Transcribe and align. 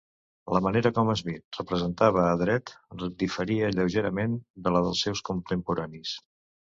La 0.53 0.59
manera 0.67 0.91
com 0.93 1.11
Smith 1.19 1.59
representava 1.59 2.23
a 2.29 2.33
Dredd 2.43 2.73
diferia 3.25 3.71
lleugerament 3.77 4.41
de 4.69 4.75
la 4.77 4.83
dels 4.87 5.05
seus 5.09 5.23
contemporanis. 5.29 6.17